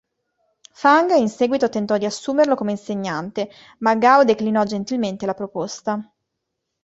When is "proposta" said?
5.35-6.11